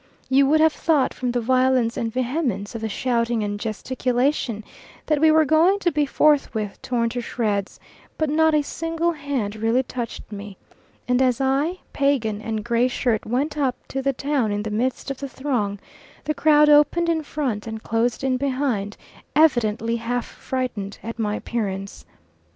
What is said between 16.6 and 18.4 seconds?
opened in front and closed in